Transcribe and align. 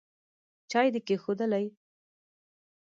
چای 0.71 0.87
دي 0.93 0.99
کښېښوولې؟ 1.07 1.65